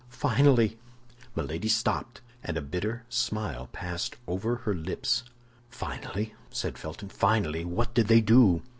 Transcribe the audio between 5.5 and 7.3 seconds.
"Finally," said Felton,